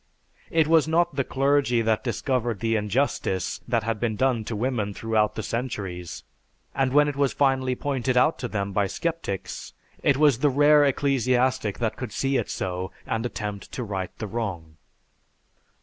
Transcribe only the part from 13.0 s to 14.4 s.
and attempt to right the